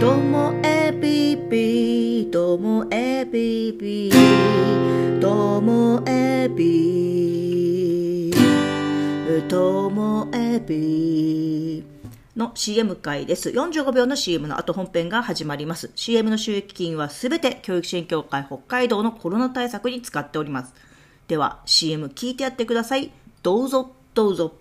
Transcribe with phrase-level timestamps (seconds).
[0.00, 4.10] ともえぴぴともえぴぴ
[5.20, 8.30] ともえぴ
[9.48, 11.84] ともえぴ
[12.36, 13.50] の CM 会です。
[13.50, 15.90] 45秒の CM の後本編が始まります。
[15.96, 20.74] CM の収益金はすべて教育支援協会北海道のコロナ対策に使っております。
[21.26, 23.10] では CM 聞いてやってください。
[23.42, 24.54] どうぞどうぞ。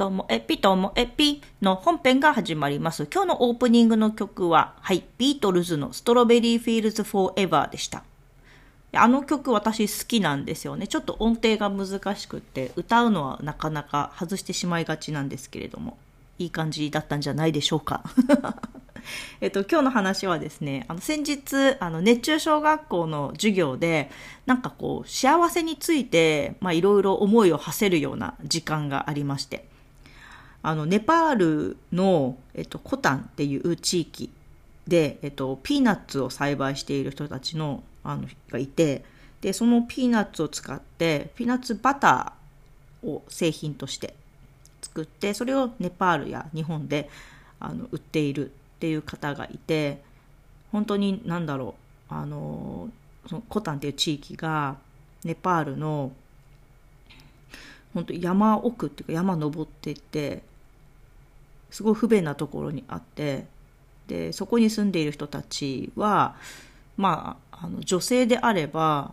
[0.00, 3.06] ともえぴともえぴの本編が始まります。
[3.12, 8.02] 今日のオープニングの曲は、はい、ビートルズのストロベリーフィールズフォーエバーでした。
[8.94, 10.86] あの曲私好きなんですよね。
[10.86, 15.98] ちょっと音程が難しくて、歌うのはなかなか外してしまいがちなんですけれども、
[16.38, 18.02] いい感じだったんじゃないでしょうか。
[19.42, 24.10] えっと、今日の話はですね、あの、先日、あの、熱中小学校の授業で、
[24.46, 29.68] なんかこう、幸せについて、まあ、いろいろ思いを馳せるような時間がありまして、
[30.62, 34.30] あの、ネパールの、えっと、コタンっていう地域
[34.86, 39.04] で、えっと、ピーナッツを栽培している人たちの、あの、がいて、
[39.40, 44.14] で、そのピーナッツを使って、ピーナッツバターを製品として
[44.82, 47.08] 作って、それをネパールや日本で、
[47.58, 50.02] あの、売っているっていう方がいて、
[50.72, 51.74] 本当に、なんだろ
[52.10, 52.90] う、あの、
[53.28, 54.76] そのコタンっていう地域が、
[55.24, 56.12] ネパールの、
[57.94, 60.42] 本当山奥っていうか山登っていって、
[61.70, 63.46] すごい不便なところにあって
[64.06, 66.34] でそこに住んでいる人たちは
[66.96, 69.12] まああの女性であれば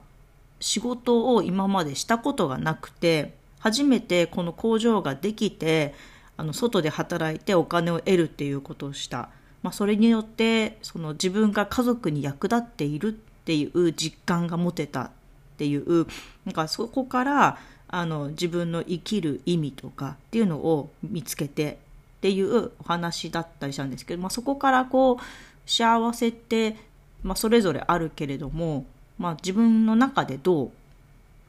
[0.59, 5.93] 仕事を今までしたことがなくて初めてこの工場ができて
[6.35, 9.29] あの外で働いてお金を得るっていうことをした、
[9.63, 15.09] まあ、それによってその自分が家族に役立っているっていう実感が持てたっ
[15.57, 16.07] ていう
[16.45, 21.79] なんかそこからあの自分の生きる意味とかっていうのを見つけて
[22.27, 25.17] っていうお話だったりしたんですけど、まあ、そこからこう
[25.65, 26.75] 幸せって、
[27.23, 28.85] まあ、それぞれあるけれども、
[29.17, 30.71] まあ、自分の中でどう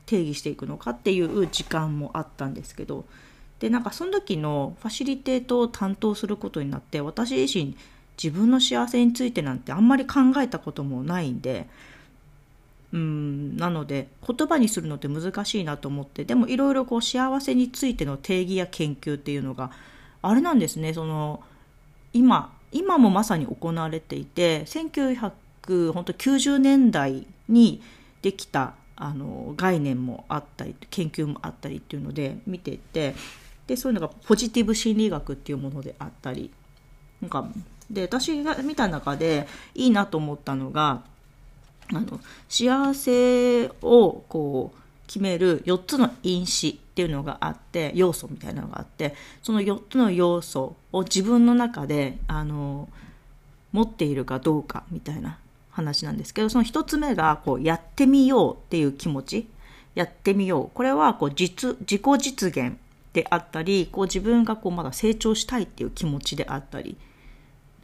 [0.07, 3.05] 定義していくのかっていう時間もあったんですけど
[3.59, 7.77] でなんかその時のファシリテートを担当することになって私自身
[8.23, 11.67] 自分の幸せについてなんてあんまり考えたこともないんで
[12.93, 19.73] うんなので言葉にするのって難しいなと思ってでもいろいろこう幸せについての定義や研究っていうのが
[20.23, 21.43] あれなんですねその
[22.13, 27.83] 今今もまさに行われていて1990年代に
[28.23, 33.15] できたあの概念もあったり研究もあったりっていうので見ていて
[33.67, 36.51] でそういうのがポジティブ心理学っていうものであったり
[37.21, 37.49] なんか
[37.91, 41.03] で私が見た中でいいなと思ったのが
[41.93, 52.89] あの幸せをこう決める4つの因子っていうのがあって要素みたいなのがあってその4つの要素を自分の中であの
[53.71, 55.39] 持っているかどうかみたいな
[55.71, 59.49] 話なんですけどその1つ目がこうやってみようっていう気持ち。
[59.95, 60.71] やってみよう。
[60.75, 62.79] これはこう実自己実現
[63.13, 66.97] であったりこう自分がこうまだ成長したいっていう気持ちであったり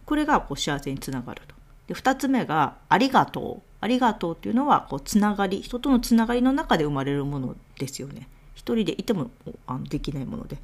[0.06, 1.54] これがこう幸せにつながると。
[1.88, 8.28] で2つ目が「ありがとう」ありがとうっていうのはこうつながり人とのつながりの中で生まれるものですよね。
[8.54, 9.30] 一人でいても
[9.66, 10.58] あのできないもので。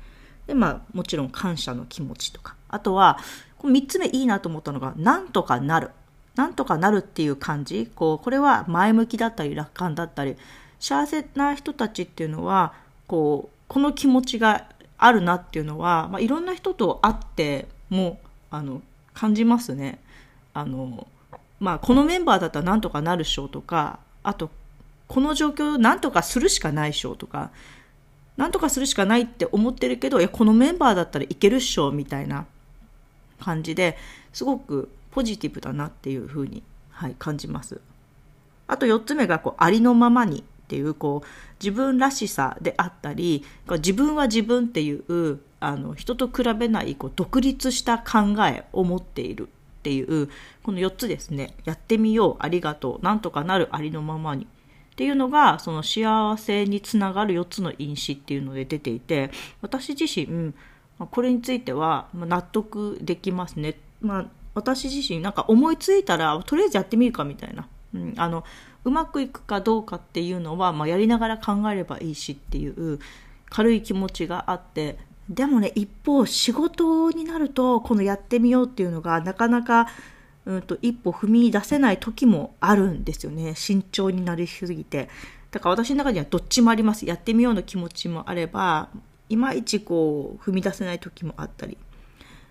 [0.46, 2.56] でまあもちろん感謝の気持ちとか。
[2.68, 3.18] あとは
[3.58, 5.90] こ3つ目いいなと思ったのが「なんとかなる」
[6.34, 7.90] なんとかなるっていう感じ。
[7.94, 10.36] こうこれは前向きだったり楽観だったり
[10.78, 12.72] 幸せな人たちっていうのは
[13.06, 14.66] こうこの気持ちが
[14.98, 18.18] あるなっていうのは、まあ、いろんな人と会っても
[18.50, 18.82] あの
[19.14, 20.00] 感じますね。
[20.52, 21.06] あの
[21.60, 24.50] まあ、このメンバーだったらなんとかなるっしょとかあと
[25.06, 27.50] この状況をなんとかするしかないっしょとか
[28.36, 32.46] なんとかするしかないって思ってるけどいやこのメンバーだったらいけるっしょみたいな
[33.40, 33.96] 感じで
[34.32, 37.80] すごくポジティブだなっていうふうに、はい、感じます。
[38.68, 41.28] あと4つ目がこうありのままにっていうこう
[41.60, 50.28] 自分らしさであったり自分は自分っていうあの人と比べないこう独立した考えを持っているっていう
[50.62, 54.46] この4つですねやってみようありがとうなんとかなるありのままに
[55.00, 59.30] っていうのがその幸せにつながる4つの因子っていうので出ていて
[59.62, 60.52] 私自身
[61.10, 63.78] これについては納得できますね。
[64.02, 68.44] まあ、私自身なんか思いついたらとりあえずやってみるかみたいな、うん、あの
[68.84, 72.98] うまくいくかどうかっていうのは、まあ、やりながら考えればいいしっていう
[73.48, 74.98] 軽い気持ちがあって
[75.30, 79.88] でもね一方仕事になるとこのやってみようっていうのがなかなか、
[80.46, 85.08] うん、と一歩踏み出せない時もあるんですよね慎重になりすぎて
[85.50, 88.88] だから私の中にはどっちもありますやってみようの気持ちもあれば
[89.28, 91.76] いまいちこう踏み出せない時もあったり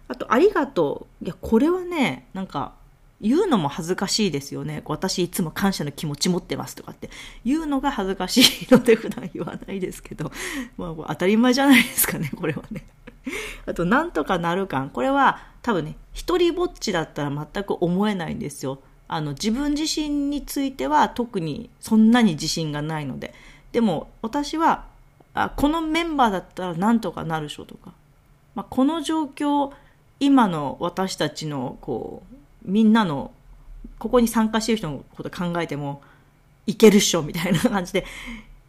[0.10, 1.26] あと、ありがとう。
[1.26, 2.74] いや、これはね、なんか、
[3.22, 4.82] 言うのも恥ずかしいですよね。
[4.86, 7.10] 私いつも感謝の気持ち持ってますとかって
[7.44, 10.32] 言うのが恥ずかしいので普段言わないですけど、
[10.78, 12.86] まあ当たり前じゃないですかね、これはね。
[13.66, 14.90] あと、なんとかなる感。
[14.90, 18.80] これは多分ね、一人ぼっちだったら全く思えないんですよ。
[19.08, 23.34] あの、自分自身については特にそんなに自信がないので。
[23.72, 24.86] でも、私は、
[25.34, 27.94] あこのメンバーだったらなんとかなるでしょとか、
[28.56, 29.72] まあ、この状況、
[30.20, 33.32] 今の私たちの、こう、みんなの、
[33.98, 36.02] ここに参加してる人のこと考えても、
[36.66, 38.06] いけるっしょみたいな感じで、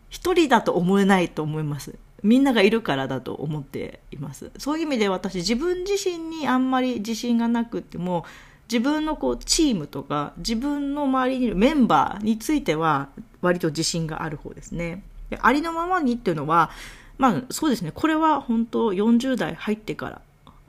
[0.09, 1.95] 一人だと思えないと思います。
[2.23, 4.51] みんながいるからだと思っています。
[4.59, 8.25] そういう意味で私自分自身にあんまり自信がなくても、
[8.71, 13.09] 自分のこうチームとか自分の周りにいるメンバーについては
[13.41, 15.03] 割と自信がある方ですね。
[15.29, 16.71] でありのままにっていうのは、
[17.19, 20.23] まあそうですね、これは本当40代入ってから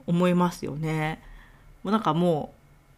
[0.06, 1.22] 思いますよね。
[1.84, 2.52] もうなんかも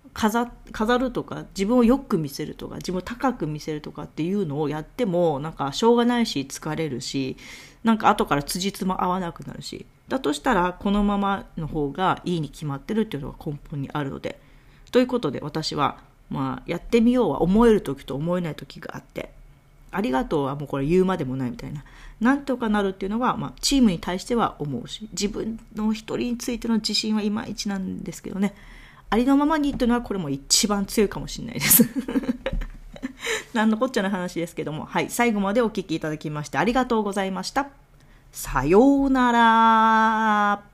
[0.06, 7.37] う飾飾るとか自分をよく見せるとか自分を高く見せるとかっていうのをやってもなんかしょうがないし疲れるし
[7.84, 14.40] なんか後から辻褄合わなくなるしだとしたらこのままの方がいいに決まってるっていうのが根本にあるので
[14.94, 15.98] ということで私は、
[16.31, 19.32] まあ、やってみようは思える時と思えない時があって、
[19.90, 21.82] ありがとうはもうこれ言うまでもないみたいな。
[22.20, 28.54] なんとかなるっていうのは、まあ、チームに対しては思うし、自分の一人についての自信はいまいちなんですけどね。
[29.10, 31.88] ありのままにっていうのはこれも一番強いかもしれないです。
[33.55, 37.69] 何のこっちゃな話ですけども、はい、最後までお聞きいただきましてありがとうございました。
[38.33, 40.74] さようなら。